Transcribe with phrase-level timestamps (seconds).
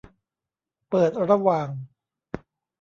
[0.89, 1.69] เปิดระหว่าง